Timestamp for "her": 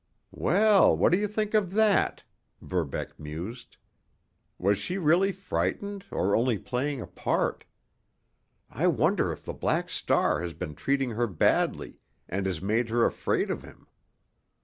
11.11-11.27, 12.89-13.05